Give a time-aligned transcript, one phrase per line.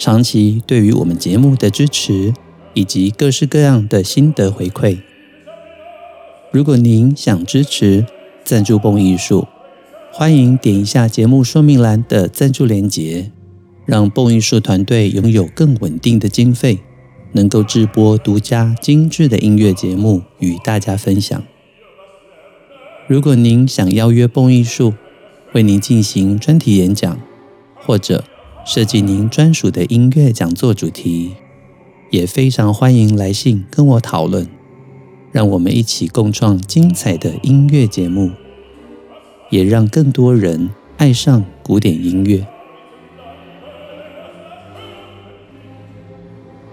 [0.00, 2.32] 长期对于我们节目的支持，
[2.72, 4.98] 以及各式各样的心得回馈。
[6.50, 8.06] 如果您想支持
[8.42, 9.46] 赞助蹦艺术，
[10.10, 13.30] 欢迎点一下节目说明栏的赞助链接，
[13.84, 16.78] 让蹦艺术团队拥有更稳定的经费，
[17.32, 21.42] 能够制播独家精致的音乐节目与大家分享。
[23.06, 24.94] 如果您想邀约蹦艺术
[25.52, 27.20] 为您进行专题演讲，
[27.74, 28.24] 或者
[28.64, 31.34] 设计您专属的音乐讲座主题，
[32.10, 34.46] 也非常欢迎来信跟我讨论，
[35.32, 38.30] 让我们一起共创精彩的音乐节目，
[39.50, 42.46] 也让更多人爱上古典音乐。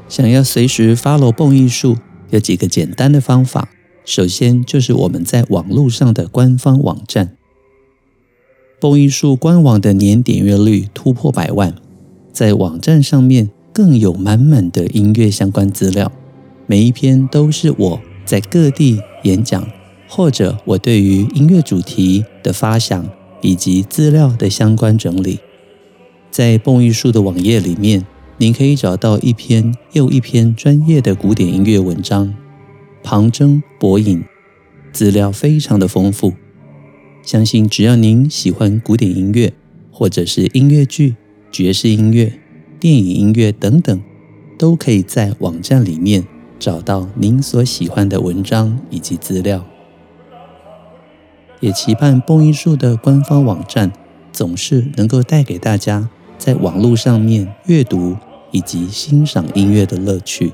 [0.08, 1.98] 想要随时 follow 蹦艺术，
[2.30, 3.70] 有几个简单的方法。
[4.06, 7.37] 首先就是我们在网络上的官方网站。
[8.80, 11.74] 蹦艺术官网的年点阅率突破百万，
[12.32, 16.12] 在网站上面更有满满的音乐相关资料，
[16.68, 19.68] 每一篇都是我在各地演讲，
[20.08, 23.10] 或者我对于音乐主题的发想
[23.42, 25.40] 以及资料的相关整理。
[26.30, 28.06] 在蹦艺术的网页里面，
[28.38, 32.32] 您可以找到一篇又一篇专业的古典音乐文章，
[33.02, 34.24] 旁征博引，
[34.94, 36.34] 资料非常的丰富。
[37.28, 39.52] 相信只要您喜欢古典音乐，
[39.92, 41.18] 或者是音乐剧、
[41.52, 42.40] 爵士音乐、
[42.80, 44.02] 电影音乐等等，
[44.58, 46.26] 都可以在网站里面
[46.58, 49.66] 找到您所喜欢的文章以及资料。
[51.60, 53.92] 也期盼蹦艺术的官方网站
[54.32, 58.16] 总是能够带给大家在网络上面阅读
[58.52, 60.54] 以及欣赏音乐的乐趣。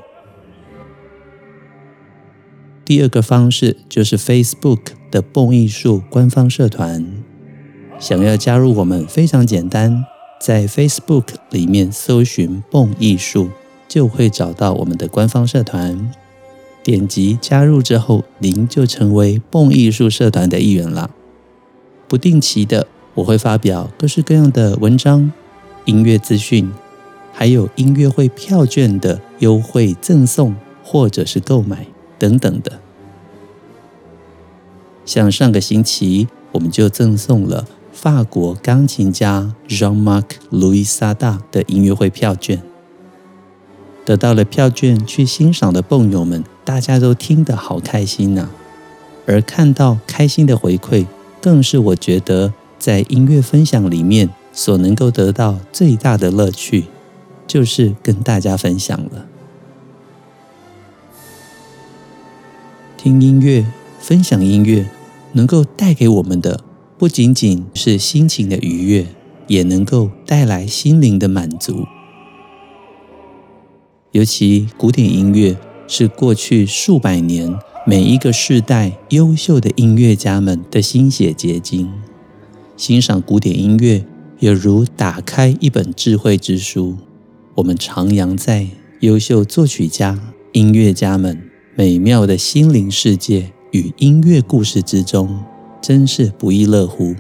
[2.84, 4.80] 第二个方式就是 Facebook
[5.14, 7.06] 的蹦艺术官方社团。
[8.00, 10.04] 想要加入我们非常简单，
[10.42, 13.52] 在 Facebook 里面搜寻“蹦艺术”，
[13.88, 16.12] 就会找到我们的官方社团。
[16.82, 21.12] 点击加入之后，您就成为蹦艺术社团的一员了。
[22.08, 25.32] 不定期的，我会发表各式各样的文章、
[25.86, 26.72] 音乐资讯，
[27.32, 31.86] 还有音乐会票券的优惠赠送或者是购买。
[32.20, 32.80] 等等的，
[35.06, 42.62] 像上个星期我们就赠送了法国钢琴家 Jean-Marc Louis Sada 的音乐会票券，
[44.06, 48.50] 得到了票券去欣赏的蹦友们，大家都听得好开心呐、
[49.26, 51.06] 而看到开心的回馈，
[51.42, 56.86] 更是我觉得在音乐分享里面所能够得到最大的乐趣，
[57.48, 59.26] 就是跟大家分享了。
[62.98, 63.66] 听音乐，
[64.04, 64.86] 分享音乐，
[65.32, 66.62] 能够带给我们的
[66.98, 69.08] 不仅仅是心情的愉悦，
[69.48, 71.86] 也能够带来心灵的满足。
[74.12, 75.56] 尤其古典音乐
[75.88, 81.90] 是过去数百年每一个世代优秀的音乐家们的心血结晶。
[82.76, 84.04] 欣赏古典音乐，
[84.40, 86.98] 有如打开一本智慧之书。
[87.56, 88.68] 我们徜徉在
[89.00, 90.20] 优秀作曲家、
[90.52, 91.50] 音乐家们。
[91.76, 95.44] 美妙的心灵世界与音乐故事之中，
[95.82, 97.16] 真是不亦乐乎。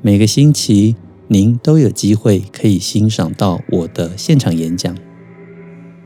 [0.00, 0.96] 每个星期，
[1.28, 4.96] 您都有机会可以欣赏到我的现场演讲。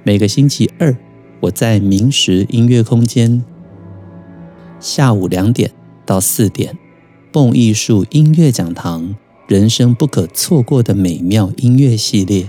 [0.02, 0.96] 每个星期二，
[1.38, 3.44] 我在明石音乐空间，
[4.80, 5.70] 下午两点
[6.04, 6.76] 到四点，
[7.30, 9.14] 蹦艺术音乐讲堂，
[9.46, 12.48] 人生不可错过的美妙音乐系列。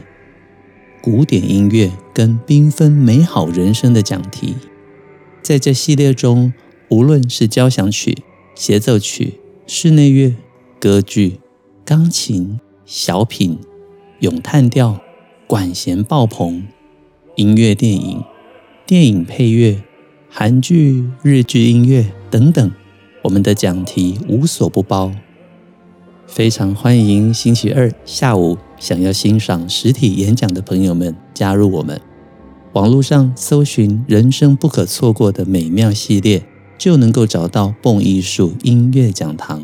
[1.06, 4.56] 古典音乐跟缤纷美好人生的讲题，
[5.44, 6.52] 在这系列中，
[6.90, 8.18] 无论是交响曲、
[8.56, 9.36] 协奏曲、
[9.68, 10.34] 室内乐、
[10.80, 11.40] 歌剧、
[11.86, 13.60] 钢琴、小品、
[14.22, 15.00] 咏叹调、
[15.46, 16.64] 管弦爆棚、
[17.36, 18.24] 音乐电影、
[18.88, 19.84] 电影配乐、
[20.28, 22.72] 韩剧、日剧音乐等等，
[23.22, 25.12] 我们的讲题无所不包。
[26.26, 32.00] 非常欢迎星期二下午想要欣赏实体演讲的朋友们加入我们。
[32.74, 36.46] 网络上搜寻“人生不可错过的美妙系列”，
[36.78, 39.64] 就能够找到蹦艺术音乐讲堂。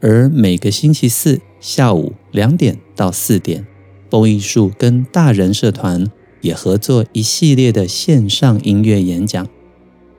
[0.00, 3.66] 而每个星期四下午两点到四点，
[4.10, 6.10] 蹦艺术跟大人社团
[6.42, 9.48] 也合作一系列的线上音乐演讲。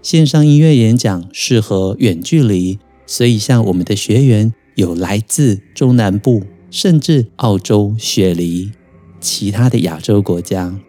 [0.02, 8.72] 线上音乐演讲适合远距离，所以像我们的学员有来自中南部，甚至澳洲、雪梨，
[9.20, 10.80] 其他的亚洲国家。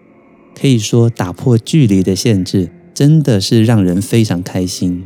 [0.55, 5.05] 可以说，打破距离的限制，真的是让人非常开心。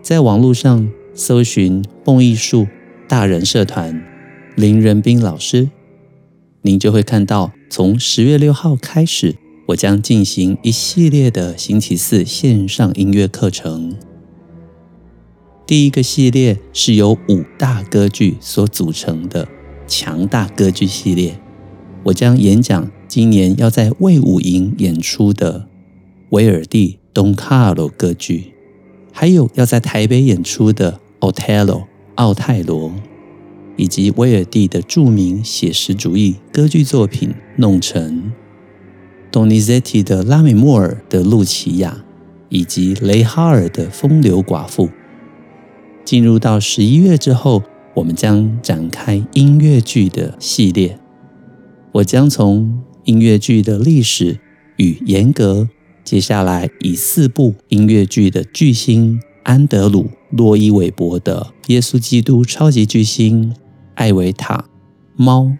[0.00, 2.66] 在网络上搜寻“蹦艺术
[3.08, 4.02] 大人社团”
[4.56, 5.68] 林仁斌老师，
[6.62, 9.36] 您就会看到，从十月六号开始，
[9.66, 13.96] 我将进行一系列的星期四线上音乐课程。
[15.70, 19.46] 第一个系列是由五大歌剧所组成的
[19.86, 21.38] 强大歌剧系列，
[22.02, 22.90] 我将演讲。
[23.06, 25.68] 今年要在魏武营演出的
[26.30, 28.52] 威尔第《东卡罗》歌剧，
[29.12, 30.98] 还有要在台北演出的
[31.32, 31.66] 《Otello》
[32.16, 32.92] 奥泰罗，
[33.76, 37.28] 以及威尔第的著名写实主义歌剧作品
[37.58, 38.32] 《弄臣》
[39.32, 41.98] ，Donizetti 的《拉美莫尔》的《露琪亚》，
[42.48, 44.88] 以及雷哈尔的《风流寡妇》。
[46.04, 47.62] 进入到十一月之后，
[47.94, 50.98] 我们将展开音乐剧的系列，
[51.92, 54.38] 我将从音乐剧的历史
[54.76, 55.68] 与严格，
[56.04, 63.50] 接下来以四部音乐剧的巨星安德鲁·洛伊韦伯的《耶稣基督超级巨星》、
[63.94, 64.64] 艾维塔、
[65.16, 65.52] 猫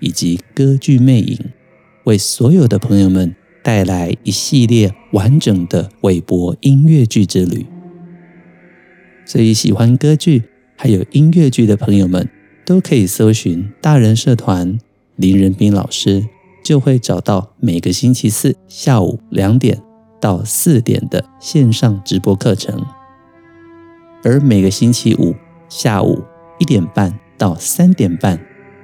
[0.00, 1.38] 以及歌剧魅影，
[2.04, 7.66] 为所有的朋友们带来一系列完整的韦伯音乐剧之旅。
[9.28, 10.42] 所以，喜欢歌剧
[10.76, 12.28] 还有音乐剧的朋友们，
[12.64, 14.78] 都可以搜寻大人社团
[15.16, 16.26] 林仁斌老师。
[16.64, 19.80] 就会找到每个星期四下午两点
[20.20, 22.84] 到四点的线上直播课程，
[24.22, 25.34] 而每个星期五
[25.70, 26.22] 下午
[26.58, 28.38] 一点半到三点半，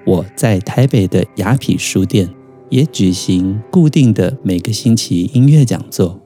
[0.07, 2.31] 我在台北的雅痞书店
[2.71, 6.24] 也举行固定的每个星期音乐讲座。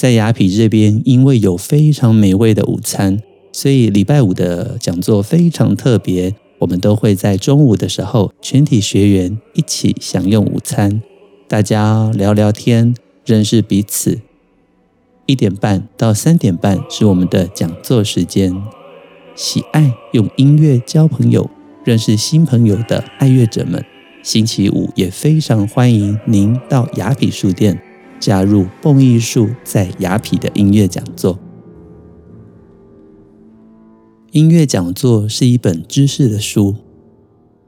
[0.00, 3.20] 在雅痞这边，因为有非常美味的午餐，
[3.52, 6.34] 所以礼拜五的讲座非常特别。
[6.60, 11.02] 我们都会在中午的时候，全体学员一起享用午餐，
[11.46, 12.94] 大家聊聊天，
[13.26, 14.22] 认识彼此。
[15.26, 18.56] 一点半到三点半是我们的讲座时间。
[19.34, 21.50] 喜爱用音乐交朋友、
[21.84, 23.84] 认识新朋友的爱乐者们，
[24.22, 27.78] 星期五也非常欢迎您到雅痞书店
[28.20, 31.38] 加入蹦艺术在雅痞的音乐讲座。
[34.32, 36.76] 音乐讲座是一本知识的书，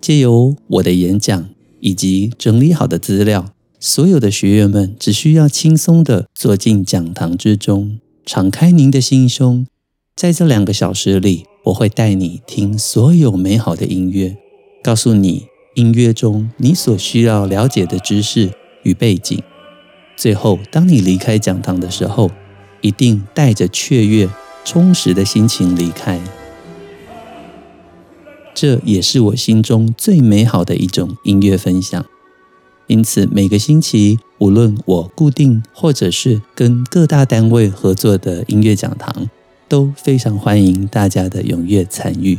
[0.01, 1.49] 借由我的演讲
[1.81, 3.47] 以及整理好的资料，
[3.81, 9.67] 所有的学员们只需要轻松地坐进讲堂之中，敞开您的心胸，
[10.15, 14.37] 在这两个小时里，我会带你听所有美好的音乐，
[14.85, 18.53] 告诉你音乐中你所需要了解的知识
[18.85, 19.43] 与背景。
[20.23, 22.31] 最后，当你离开讲堂的时候，
[22.81, 24.29] 一定带着雀跃、
[24.65, 26.21] 充实的心情离开。
[28.55, 32.07] 这也是我心中最美好的一种音乐分享。
[32.87, 39.29] 因此，每个星期，无论我固定或者是跟各大单位合作的音乐讲堂，
[39.67, 42.39] 都非常欢迎大家的踊跃参与。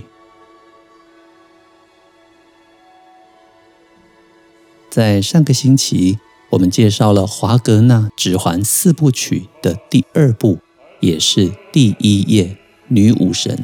[4.90, 6.18] 在上个星期，
[6.54, 10.60] 我们介绍了华格纳《指环》四部曲的第二部，
[11.00, 12.44] 也是第一页
[12.90, 13.56] 《女武神》。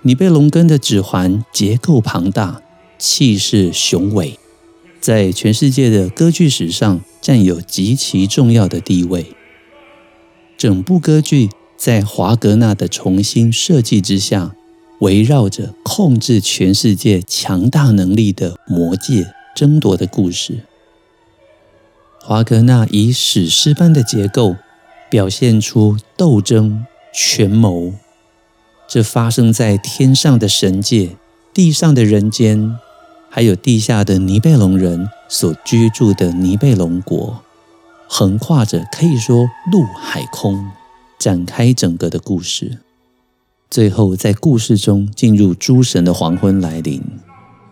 [0.00, 2.62] 尼贝龙根的指环结构庞大，
[2.98, 4.38] 气势雄伟，
[5.00, 9.26] 在全世界的歌剧史上占有极其重要的地位。
[10.56, 14.54] 整部歌剧在华格纳的重新设计之下，
[15.00, 20.64] 围绕着控制全世界强大能力的魔戒争夺的故事。
[22.26, 24.56] 华格纳以史诗般的结构，
[25.10, 27.92] 表现出斗争、权谋。
[28.88, 31.16] 这发生在天上的神界、
[31.52, 32.78] 地上的人间，
[33.28, 37.42] 还有地下的尼贝龙人所居住的尼贝龙国，
[38.08, 40.70] 横跨着可以说陆海空，
[41.18, 42.78] 展开整个的故事。
[43.68, 47.02] 最后，在故事中进入诸神的黄昏来临，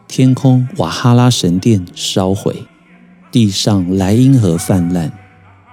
[0.06, 2.66] 天空瓦哈拉神殿烧毁，
[3.32, 5.10] 地上莱茵河泛滥，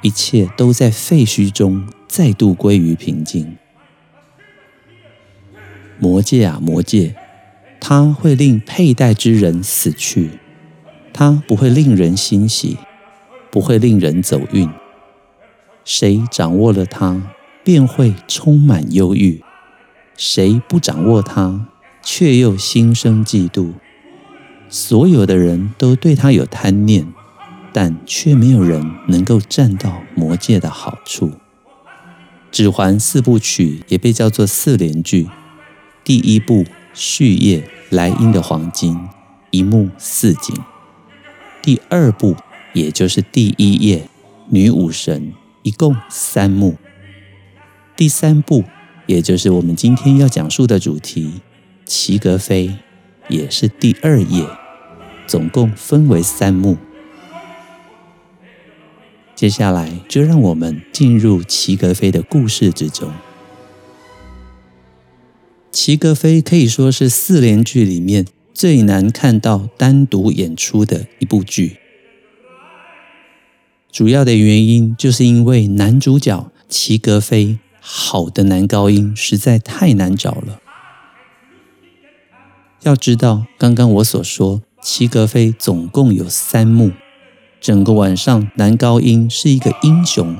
[0.01, 3.57] 一切都在废墟中再度归于平静。
[5.99, 7.13] 魔戒啊，魔戒，
[7.81, 10.29] 它会令佩戴之人死去，
[11.11, 12.77] 它不会令人欣喜，
[13.51, 14.69] 不会令人走运。
[15.83, 17.33] 谁掌握了它，
[17.65, 19.41] 便会充满忧郁；
[20.15, 21.67] 谁不掌握它，
[22.01, 23.73] 却又心生嫉妒。
[24.69, 27.05] 所有的人都对他有贪念，
[27.71, 31.33] 但却没有人能够占到魔戒的好处。
[32.51, 35.29] 指环四部曲也被叫做四连剧。
[36.03, 38.99] 第一部序页莱茵的黄金，
[39.51, 40.55] 一幕四景；
[41.61, 42.35] 第二部
[42.73, 44.09] 也就是第一页
[44.49, 46.73] 女武神，一共三幕；
[47.95, 48.63] 第三部
[49.05, 51.41] 也就是我们今天要讲述的主题
[51.85, 52.75] 齐格飞，
[53.27, 54.47] 也是第二页，
[55.27, 56.77] 总共分为三幕。
[59.39, 63.09] 接下来就让我们进入齐格飞的故事之中。
[65.71, 71.77] 齐格飞可以说是四连剧里面最难看到单独演出的一部剧。
[73.89, 80.59] 主要的原因就是因为男主角齐格飞好的男高音实在太难找了。
[82.81, 86.91] 要知道，刚刚我所说，齐格飞总共有三幕。
[87.61, 90.37] 整个晚上，男高音是一个英雄，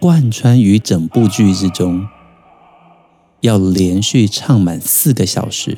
[0.00, 2.08] 贯穿于整部剧之中，
[3.40, 5.76] 要连续唱满四个小时，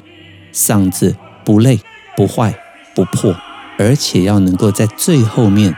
[0.53, 1.81] 嗓子不累、
[2.17, 2.55] 不坏、
[2.95, 3.35] 不破，
[3.77, 5.77] 而且要能够在最后面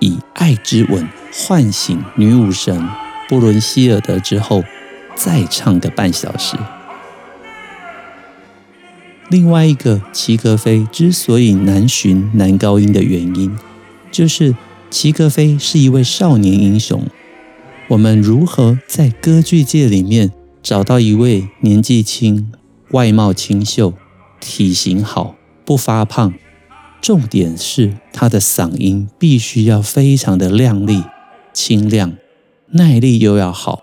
[0.00, 2.88] 以爱之吻唤醒女武神
[3.28, 4.64] 布伦希尔德之后，
[5.14, 6.56] 再唱个半小时。
[9.28, 13.54] 另外一个齐格飞之所以难寻男高音的原因。
[14.12, 14.54] 就是
[14.90, 17.02] 齐格飞是一位少年英雄，
[17.88, 20.30] 我们如何在歌剧界里面
[20.62, 22.52] 找到一位年纪轻、
[22.90, 23.94] 外貌清秀、
[24.38, 26.34] 体型好、不发胖，
[27.00, 31.02] 重点是他的嗓音必须要非常的亮丽、
[31.54, 32.12] 清亮，
[32.72, 33.82] 耐力又要好。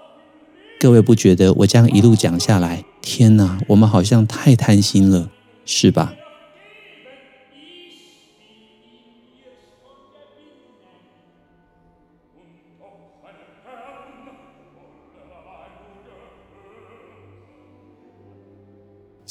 [0.79, 5.29] 各位不觉得我这样一路讲下来，天哪，我们好像太贪心了，
[5.65, 6.13] 是吧？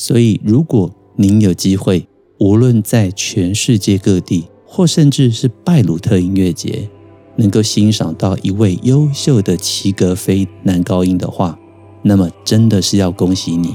[0.01, 2.07] 所以，如果您有机会，
[2.39, 6.89] 无论在全世界各地，或甚至是拜鲁特音乐节，
[7.35, 11.59] 能够欣赏到一位优秀的齐格飞男高音的话，
[12.03, 13.75] 那么真的是要恭喜你。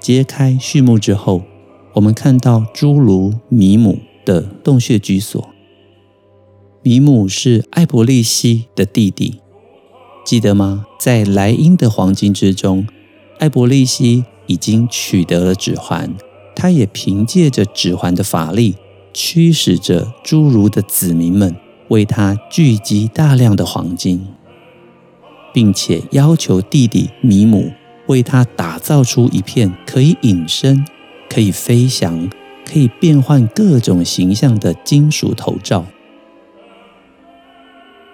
[0.00, 1.42] 揭开序幕之后，
[1.92, 5.48] 我们看到侏儒米姆的洞穴居所。
[6.82, 9.38] 米姆是艾伯利西的弟弟。
[10.28, 10.84] 记得吗？
[10.98, 12.86] 在莱茵的黄金之中，
[13.38, 16.14] 艾伯利西已经取得了指环，
[16.54, 18.74] 他也凭借着指环的法力，
[19.14, 21.56] 驱使着侏儒的子民们
[21.88, 24.26] 为他聚集大量的黄金，
[25.54, 27.72] 并且要求弟弟米姆
[28.08, 30.84] 为他打造出一片可以隐身、
[31.30, 32.28] 可以飞翔、
[32.70, 35.86] 可以变换各种形象的金属头罩。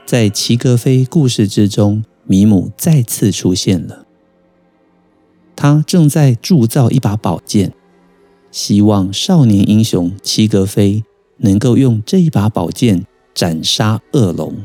[0.06, 4.04] 在齐格飞故事之中，米姆再次出现了。
[5.56, 7.72] 他正在铸造一把宝剑，
[8.50, 11.04] 希望少年英雄齐格飞
[11.38, 14.56] 能够用这一把宝剑斩杀恶龙。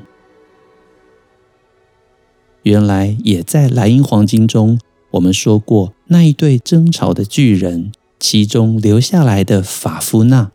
[2.64, 4.78] 原来也在莱茵黄金中，
[5.12, 10.52] 我们说过那一对争吵的巨人，其中留下来的法夫纳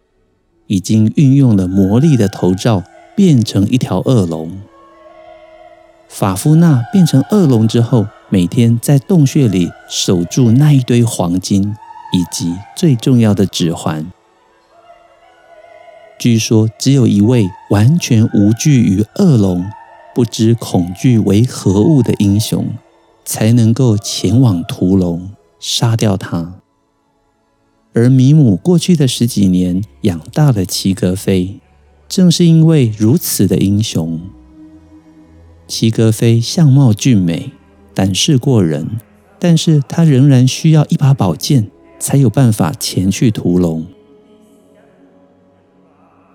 [0.67, 2.85] 已经运用了魔力的头罩，
[3.17, 4.61] 变成一条恶龙。
[6.15, 11.75] 法夫纳变成恶龙之后，每天在洞穴里守住那一堆黄金，
[12.13, 14.07] 以及最重要的指环。
[16.17, 19.69] 据说，只有一位完全无惧于恶龙、
[20.15, 22.69] 不知恐惧为何物的英雄，
[23.25, 26.55] 才能够前往屠龙，杀掉他。
[27.93, 31.59] 而米姆过去的十几年养大了齐格飞，
[32.09, 34.21] 正是因为如此的英雄。
[35.67, 37.53] 齐格飞相貌俊美，
[37.95, 38.99] 胆识过人，
[39.39, 43.87] 但是他仍然需要一把宝剑，才有办法前去屠龙。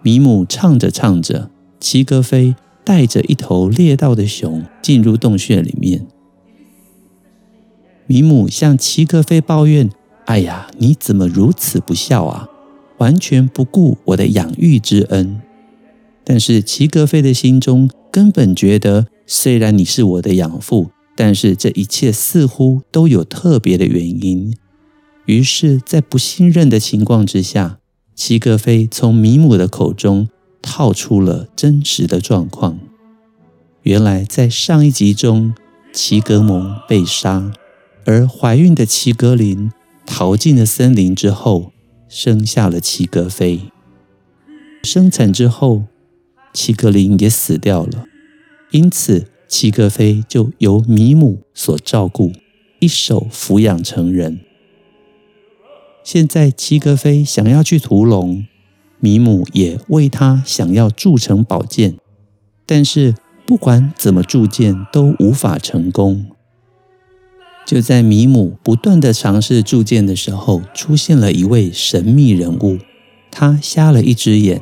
[0.02, 6.08] 米姆唱着唱着，齐格飞带着一头猎到的熊进入洞穴里面。
[8.08, 9.92] 米姆向齐格飞抱怨
[10.26, 12.48] ：“哎呀，你怎么如此不孝啊？
[12.98, 15.42] 完全不顾我的养育之恩。”
[16.30, 19.08] 但是齐格飞的心中根本觉得。
[19.32, 24.56] 虽然你是我的养父，但是这一切似乎都有特别的原因。
[25.26, 27.78] 于是，在不信任的情况之下，
[28.16, 30.28] 齐格飞从米姆的口中
[30.64, 32.80] 套出了真实的状况。
[33.84, 35.54] 原来，在上一集中，
[35.94, 37.52] 齐格蒙被杀，
[38.06, 39.72] 而怀孕的齐格林
[40.08, 41.72] 逃进了森林之后，
[42.08, 43.62] 生下了齐格飞。
[44.84, 45.84] 生产之后，
[46.62, 48.04] 齐格林也死掉了，
[48.72, 52.34] 因此齐格飞就由米姆所照顾，
[52.80, 54.42] 一手抚养成人。
[56.04, 58.46] 现在齐格飞想要去屠龙，
[59.00, 61.96] 米姆也为他想要铸成宝剑，
[62.66, 63.16] 但是
[63.48, 66.26] 不管怎么铸剑都无法成功。
[67.66, 72.80] 就在米姆不断的尝试铸剑的时候，出现了一位神秘人物，
[73.32, 74.62] 他瞎了一只眼。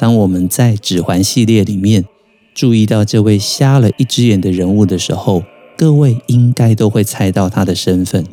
[0.00, 2.06] 当我们在指环系列里面
[2.54, 5.44] 注意到这位瞎了一只眼的人物的时候，
[5.76, 8.24] 各位应该都会猜到他的身份。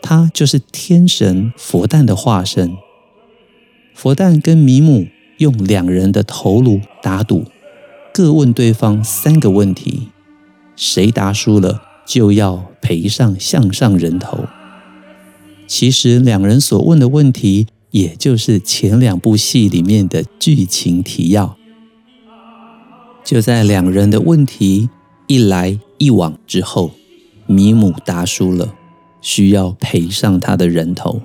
[0.00, 2.76] 他就是天神佛诞的化身。
[3.92, 7.46] 佛诞跟米姆用两人的头颅打赌，
[8.14, 10.10] 各问对方三个问题，
[10.76, 14.44] 谁答输了就要赔上项上人头。
[15.66, 21.56] 其实两人所问的问题，也就是前两部戏里面的剧情提要。
[23.24, 24.88] 就在两人的问题
[25.26, 26.92] 一来一往之后，
[27.46, 28.74] 米姆达输了。
[29.22, 31.20] 需要赔上他的人头，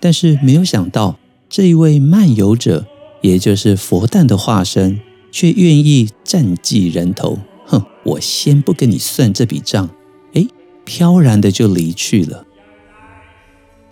[0.00, 2.84] 但是没有想到，这一位漫游者，
[3.20, 4.98] 也就是佛诞的化身，
[5.30, 7.38] 却愿意暂记人头。
[7.64, 9.88] 哼，我先不跟你算这笔账。
[10.32, 10.48] 哎，
[10.84, 12.44] 飘然的就离去了。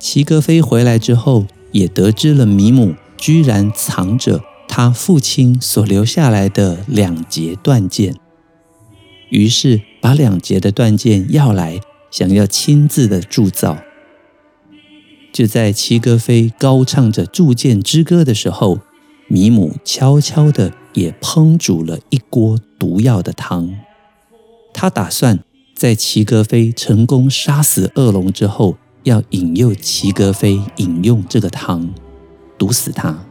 [0.00, 8.14] 齐格飞回来之后，也得知了米姆居然藏着他父亲所留下来的两节断剑，
[9.30, 11.80] 于是把两节的断剑要来。
[12.10, 13.76] 想要亲自的铸造，
[15.30, 18.78] 就在齐格飞高唱着铸剑之歌的时候，
[19.28, 23.76] 米姆悄悄的也烹煮了一锅毒药的汤。
[24.72, 25.40] 他打算
[25.74, 31.92] 在齐格飞成功杀死恶龙之后，要引诱齐格飞饮用这个汤，
[32.56, 33.26] 毒死他。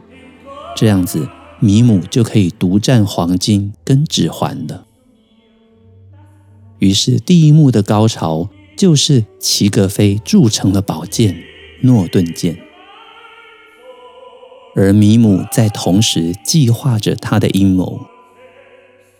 [0.76, 1.28] 这样子，
[1.60, 4.86] 米姆就可以独占黄金跟指环了。
[6.78, 8.48] 于是，第一幕的高潮。
[8.76, 11.42] 就是齐格飞铸成了宝剑
[11.80, 12.56] 诺顿剑，
[14.76, 18.02] 而米姆在同时计划着他的阴谋。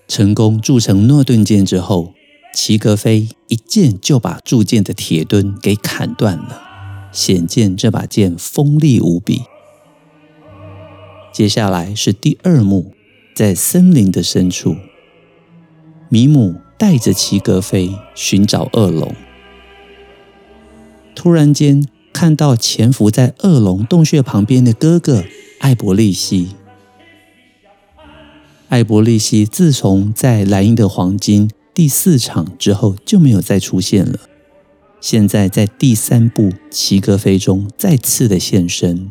[0.06, 2.12] 成功铸成诺顿剑之后，
[2.60, 6.60] 齐格飞一剑就把铸剑的铁墩给砍断了，
[7.12, 9.42] 显见这把剑锋利无比。
[11.32, 12.94] 接下来是第二幕，
[13.32, 14.74] 在森林的深处，
[16.08, 19.14] 米姆带着齐格飞寻找恶龙。
[21.14, 25.22] 突然间看到潜伏在恶龙洞穴旁边的哥哥
[25.60, 26.48] 艾伯利西。
[28.68, 34.18] 艾伯利西自从在莱茵的黄金第四场之后就没有再出现了，
[35.00, 39.10] 现在在第三部齐格飞中再次的现身。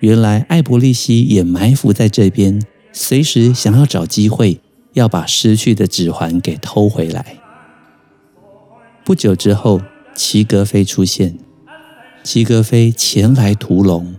[0.00, 2.60] 原来艾伯利西也埋伏在这边，
[2.92, 4.58] 随时想要找机会
[4.94, 7.36] 要把失去的指环给偷回来。
[9.04, 9.80] 不久之后。
[10.14, 11.38] 齐格飞出现，
[12.22, 14.14] 齐格飞前来屠龙，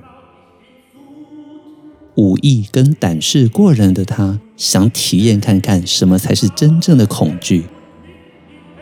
[2.15, 7.65] 武艺跟胆识过人的他，想体验看看什么才是真正的恐惧。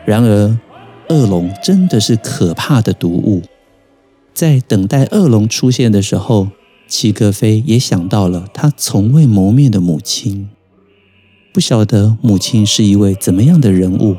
[0.04, 0.58] 然而，
[1.08, 3.42] 恶龙真的是可怕的毒物。
[4.34, 6.48] 在等待恶龙出现的时候，
[6.88, 10.48] 齐格飞也想到了他从未谋面的母亲，
[11.52, 14.16] 不晓得母亲是一位怎么样的人物。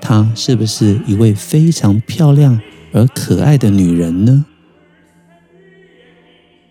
[0.00, 2.58] 她是不是一位非常漂亮
[2.92, 4.46] 而可爱的女人呢？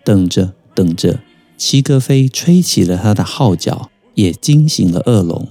[0.04, 1.20] 等着等着，
[1.56, 3.88] 齐格飞吹起了他的号角，
[4.20, 5.48] 也惊醒了恶龙。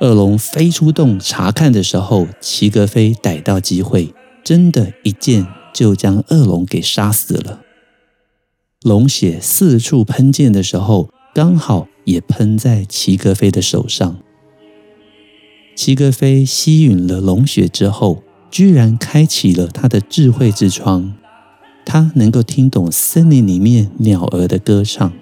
[0.00, 7.62] 恶龙飞出洞查看的时候，齐格飞逮到机会，真的一剑就将恶龙给杀死了。
[8.82, 14.16] 龙血四处喷溅的时候，刚好也喷在齐格飞的手上。
[15.74, 21.14] 齐格飞吸吮了龙血之后，居然开启了他的智慧之窗。
[21.86, 25.12] 他能够听懂森林里面鸟儿的歌唱。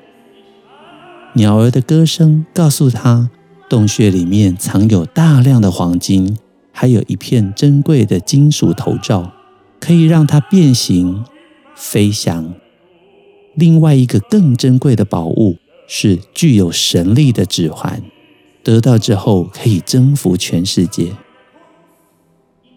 [1.35, 3.31] 鸟儿的歌声告诉他，
[3.69, 6.37] 洞穴里面藏有大量的黄金，
[6.73, 9.33] 还有一片珍贵的金属头罩，
[9.81, 11.25] 可以让它变形、
[11.75, 12.53] 飞翔。
[13.55, 18.03] 另外一个更珍贵的宝物是具有神力的指环。
[18.63, 21.13] 得到之后可以征服全世界。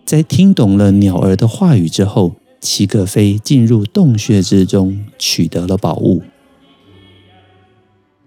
[0.06, 6.24] 在听懂了鸟儿的话语之后，齐格飞进入洞穴之中，取得了宝物。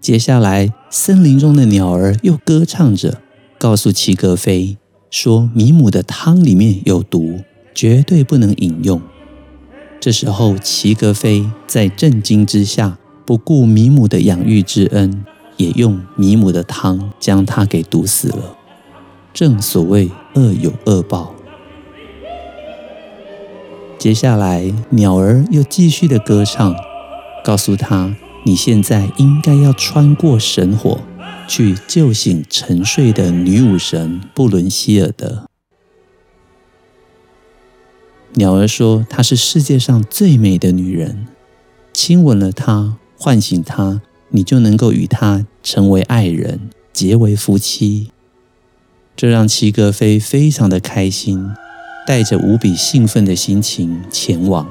[0.01, 3.21] 接下来，森林中的鸟儿又歌唱着，
[3.57, 4.77] 告诉齐格飞，
[5.11, 7.41] 说米姆的汤里面有毒，
[7.75, 9.01] 绝对不能饮用。
[9.99, 15.25] 这时候，齐格飞在震惊之下，不顾米姆的养育之恩，
[15.57, 18.57] 也用米姆的汤将他给毒死了。
[19.33, 21.35] 正所谓恶有恶报。
[23.97, 26.73] 接下来，鸟儿又继续的歌唱，
[27.43, 30.99] 告诉他：“你现在应该要穿过神火，
[31.47, 35.47] 去救醒沉睡的女武神布伦希尔德。”
[38.35, 41.27] 鸟儿说：“她是世界上最美的女人，
[41.91, 48.11] 亲吻了她，唤醒她，你就能够与她成为爱人，结为夫妻。”
[49.17, 51.51] 这让齐格飞非常的开心，
[52.07, 54.69] 带着无比兴奋的心情前往。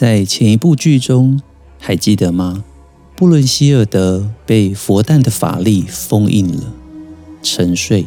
[0.00, 1.42] 在前一部剧中。
[1.78, 2.64] 还记得吗？
[3.14, 6.72] 布伦希尔德被佛诞的法力封印了，
[7.42, 8.06] 沉睡，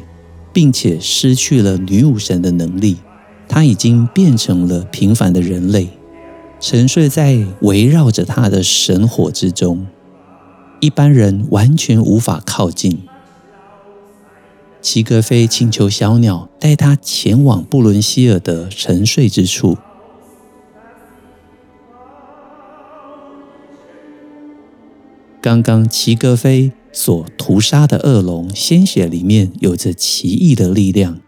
[0.51, 2.97] 并且失去了女武神的能力。
[3.47, 5.89] 他已经变成了平凡的人类，
[6.59, 9.85] 沉睡在围绕着他的神火之中，
[10.79, 13.03] 一般人完全无法靠近。
[14.81, 19.77] 齐格飞请求小鸟带他前往布伦希尔德沉睡之处。
[25.43, 31.19] 刚刚齐格飞所屠杀的恶龙鲜血里面有着奇异的力量，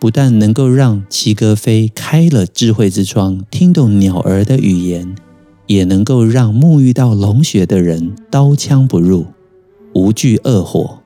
[0.00, 5.14] 不但能够让齐格飞开了智慧之窗，听懂鸟儿的语言，
[5.68, 9.26] 也能够让沐浴到龙血的人刀枪不入，
[9.94, 10.98] 无惧恶火。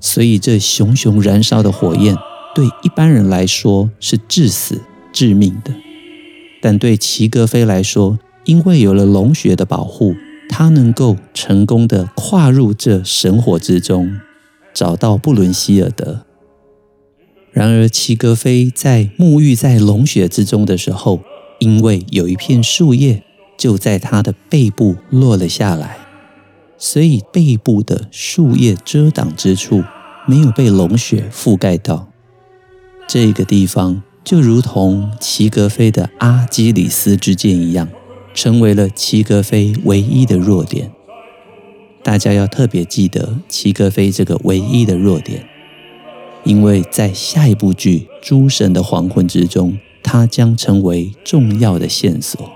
[0.00, 2.16] 所以这熊熊燃烧的火焰
[2.54, 4.80] 对一般人来说是致死
[5.12, 5.74] 致命的，
[6.62, 10.14] 但对齐格飞来说，因为有了龙血的保护。
[10.52, 14.20] 他能够成功的跨入这神火之中，
[14.74, 16.26] 找到布伦希尔德。
[17.52, 21.20] 然而，齐格飞在沐浴在龙血之中的时候，
[21.60, 23.22] 因为有一片树叶
[23.56, 25.96] 就在他的背部落了下来，
[26.76, 29.84] 所以背部的树叶遮挡之处
[30.26, 32.08] 没有被龙血覆盖到。
[33.08, 37.88] 这个地方就如同齐格飞的阿基里斯之剑一样。
[38.32, 40.90] 成为了齐格飞唯一的弱点，
[42.02, 45.46] 大家要特别记得齐格飞这个唯一的弱点，
[46.44, 52.50] 因为在下一部剧《诸神的黄昏》之中，它将成为重要的线索。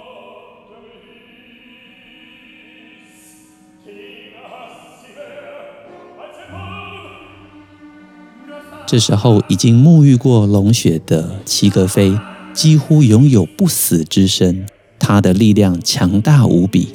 [8.87, 12.17] 这时候，已经沐浴过龙血的齐格飞，
[12.53, 14.67] 几乎拥有不死之身。
[15.07, 16.95] 他的力量强大无比，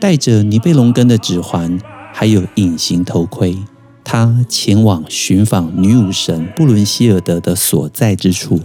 [0.00, 1.78] 带着尼贝龙根的指环，
[2.12, 3.56] 还有隐形头盔，
[4.02, 8.60] 他前往寻访女武神布伦希尔德的所在之处。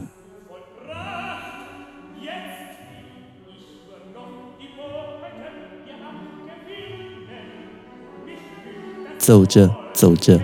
[9.19, 10.41] 走着走着，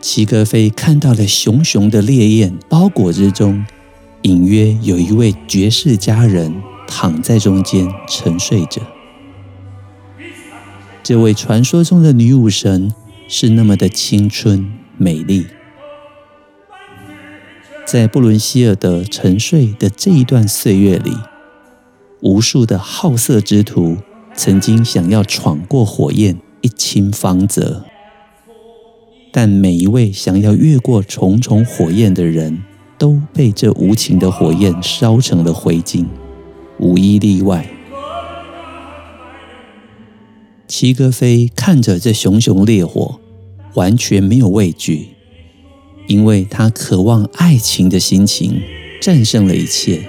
[0.00, 3.66] 齐格飞看到了熊熊的烈焰包裹之中。
[4.24, 8.80] 隐约有一位绝世佳人躺在中间沉睡着。
[11.02, 12.94] 这位传说中的女武神
[13.28, 15.46] 是那么的青春美丽。
[17.84, 21.12] 在布伦希尔德沉睡的这一段岁月里，
[22.22, 23.98] 无数的好色之徒
[24.34, 27.84] 曾经想要闯过火焰一亲芳泽，
[29.30, 32.62] 但每一位想要越过重重火焰的人，
[32.98, 36.06] 都被这无情的火焰烧成了灰烬，
[36.78, 37.66] 无一例外。
[40.66, 43.20] 齐格飞看着这熊熊烈火，
[43.74, 45.08] 完全没有畏惧，
[46.06, 48.60] 因为他渴望爱情的心情
[49.00, 50.08] 战胜了一切。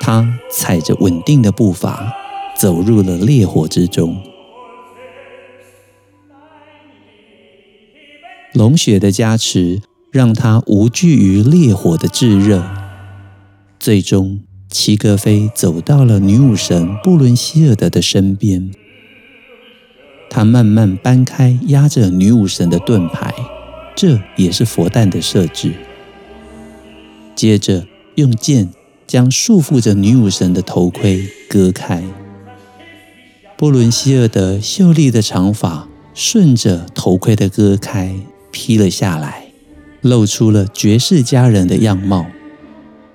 [0.00, 2.12] 他踩着稳定的步伐，
[2.56, 4.16] 走入了烈火之中。
[8.54, 9.82] 龙血的加持。
[10.10, 12.64] 让他无惧于烈火的炙热。
[13.78, 14.40] 最终，
[14.70, 18.70] 齐格飞走到了女武神布伦希尔德的身边。
[20.30, 23.34] 他慢慢搬开压着女武神的盾牌，
[23.94, 25.72] 这也是佛诞的设置。
[27.34, 28.68] 接着，用剑
[29.06, 32.02] 将束缚着女武神的头盔割开。
[33.56, 38.14] 布伦希尔德秀丽的长发顺着头盔的割开
[38.52, 39.47] 披了下来，
[40.00, 42.26] 露出了绝世佳人的样貌，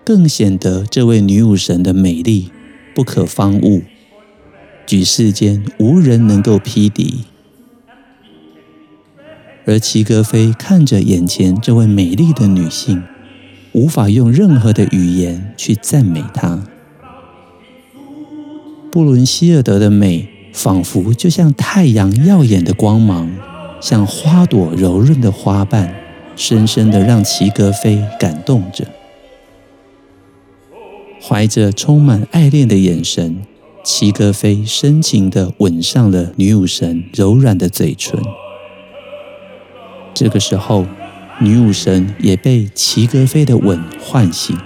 [0.04, 2.52] 更显得这位女武神的美丽
[2.94, 3.84] 不可方物，
[4.86, 7.24] 举世间无人能够匹敌。
[9.66, 13.02] 而齐格飞看着眼前这位美丽的女性，
[13.72, 16.68] 无法用任何的语言去赞美她。
[18.92, 23.32] 布伦希尔德的美，仿佛就像太阳耀眼的光芒，
[23.80, 25.96] 像花朵柔润的花瓣，
[26.36, 28.86] 深深的让齐格飞感动着。
[31.22, 33.44] 怀着充满爱恋的眼神，
[33.84, 38.20] 齐格飞深情的吻上了女武神柔软的嘴唇。
[40.14, 40.86] 这个时候，
[41.40, 44.58] 女武神也被齐格飞的吻唤醒。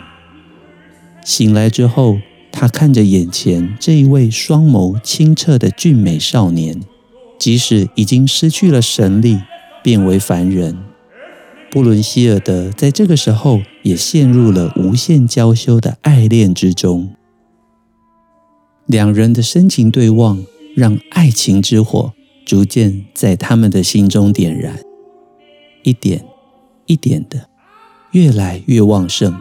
[1.23, 2.17] 醒来之后，
[2.51, 6.81] 她看着眼前这一位双眸清澈的俊美少年，
[7.37, 9.39] 即使已经失去了神力，
[9.83, 10.77] 变为凡人，
[11.69, 17.13] 布伦希尔德在这个时候也陷入了无限娇羞的爱恋之中。
[18.85, 20.43] 两人的深情对望，
[20.75, 22.13] 让爱情之火
[22.45, 24.79] 逐渐在他们的心中点燃。
[25.83, 26.25] 一点
[26.85, 27.49] 一点的，
[28.11, 29.39] 越来越旺盛。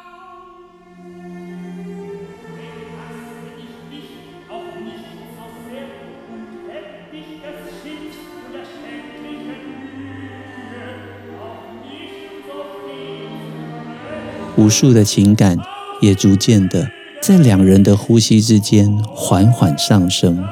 [14.56, 15.58] 无数的情感
[16.00, 16.90] 也逐渐的
[17.20, 20.44] 在两人的呼吸之间缓缓上升。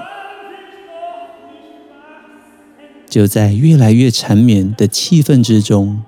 [3.08, 6.02] 就在越来越缠绵的气氛之中，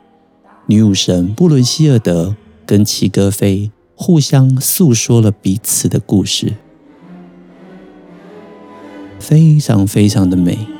[0.67, 2.35] 女武神布伦希尔德
[2.67, 6.55] 跟齐格飞互相诉说了彼此的故事，
[9.21, 10.76] 非常非常的美。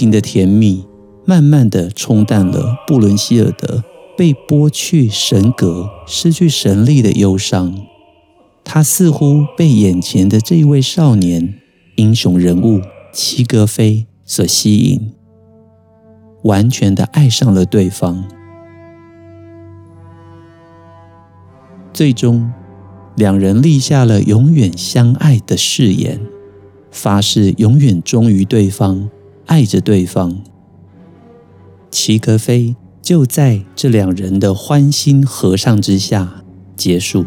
[0.00, 0.86] 情的甜蜜，
[1.26, 3.84] 慢慢的冲淡了布伦希尔德
[4.16, 7.78] 被剥去神格、失去神力的忧伤。
[8.64, 11.52] 他似乎被眼前的这一位少年
[11.96, 12.80] 英雄人物
[13.12, 15.12] 齐格飞所吸引，
[16.44, 18.24] 完全的爱上了对方。
[21.92, 22.50] 最终，
[23.16, 26.18] 两人立下了永远相爱的誓言，
[26.90, 29.10] 发誓永远忠于对方。
[29.50, 30.42] 爱着对方，
[31.90, 36.44] 齐格飞就在这两人的欢心合唱之下
[36.76, 37.24] 结束。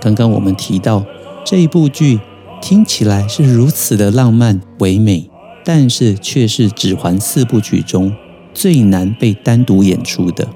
[0.00, 1.04] 刚刚我们提到。
[1.44, 2.20] 这一部剧
[2.60, 5.28] 听起来是如此的浪漫唯美，
[5.64, 8.14] 但是却是《指环》四部曲中
[8.54, 10.48] 最难被单独演出的。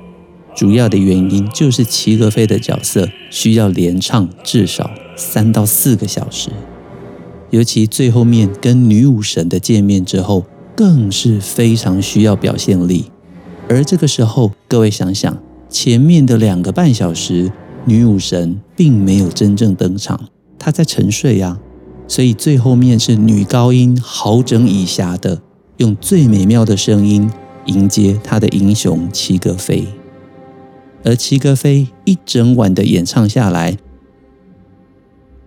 [0.55, 6.51] 主要的原因就是齐格飞的角色需要连唱至少三到四个小时，
[7.51, 10.44] 尤其最后面跟女武神的见面之后，
[10.77, 13.07] 更是非常需要表现力。
[13.68, 15.37] 而这个时候，各位想想，
[15.68, 17.51] 前面的两个半小时，
[17.87, 20.29] 女武神并没有真正登场。
[20.64, 21.61] 他在沉睡呀、啊，
[22.09, 25.42] 所以最后面是女高音好整以暇的，
[25.77, 27.31] 用最美妙的声音
[27.66, 29.87] 迎接他的英雄齐格飞。
[31.05, 33.77] 而齐格飞一整晚的演唱下来，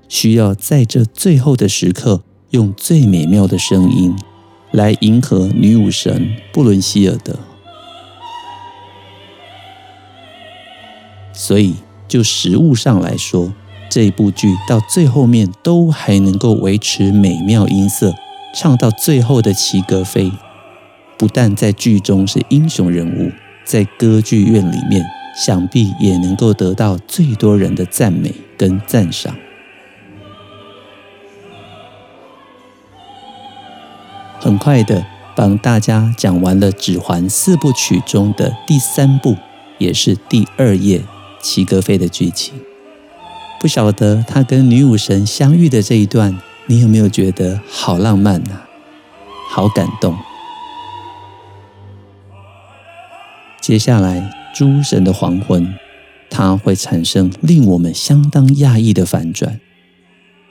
[0.07, 4.15] 需要在这最后的时刻用最美妙的声音
[4.71, 7.39] 来迎合女武神布伦希尔德。
[11.33, 11.73] 所以
[12.07, 13.51] 就实物上来说，
[13.89, 18.13] 这一部剧到最后面都还能够维持美妙音色，
[18.53, 20.31] 唱到最后的齐格飞，
[21.17, 23.31] 不但在剧中是英雄人物，
[23.63, 25.03] 在歌剧院里面
[25.35, 29.35] 想必也能够得到最多人的赞美跟赞赏。
[34.39, 39.35] 很快的帮大家讲完了《指环》四部曲中的第三部，
[39.77, 41.01] 也是第二页
[41.41, 42.53] 齐格飞的剧情。
[43.59, 48.67] 不晓得他跟女武神相遇的这一段，你有没有觉得好浪漫呐、啊？
[49.49, 50.15] 好感动。
[53.59, 55.73] 接下来，诸神的黄昏，
[56.29, 59.59] 它会产生令我们相当讶异的反转。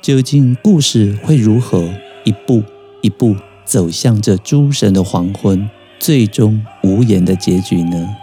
[0.02, 1.88] 究竟故事会如何
[2.24, 2.62] 一步
[3.02, 8.16] 一步走向这诸神的黄昏，最终无言的结局呢？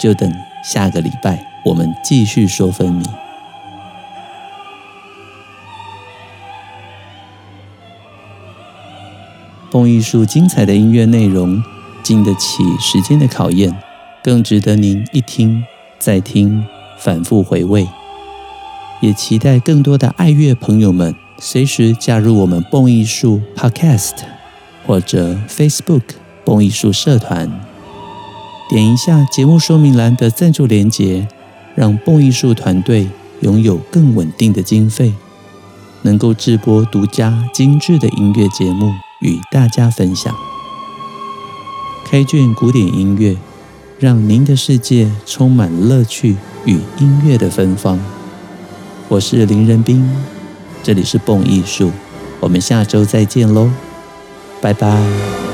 [0.00, 0.32] 就等
[0.64, 3.04] 下个礼拜我们继续说分明。
[9.74, 11.60] 蹦艺术精彩的音乐内容，
[12.00, 13.76] 经得起时间的考验，
[14.22, 15.64] 更值得您一听
[15.98, 16.64] 再听，
[16.96, 17.88] 反复回味。
[19.00, 24.12] 也期待更多的爱乐朋友们随时加入我们蹦艺术 Podcast
[24.86, 26.02] 或者 Facebook
[26.44, 27.50] 蹦艺术社团，
[28.70, 31.26] 点一下节目说明栏的赞助连结，
[31.74, 33.08] 让蹦艺术团队
[33.40, 35.12] 拥有更稳定的经费，
[36.02, 38.92] 能够制播独家精致的音乐节目。
[39.24, 40.34] 与大家分享，
[42.04, 43.38] 开卷古典音乐，
[43.98, 47.98] 让您的世界充满乐趣与音乐的芬芳。
[49.08, 50.06] 我是林仁斌，
[50.82, 51.90] 这里是蹦艺术，
[52.38, 53.70] 我们下周再见喽，
[54.60, 55.53] 拜拜。